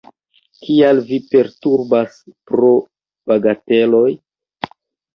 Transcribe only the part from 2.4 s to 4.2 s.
pro bagateloj?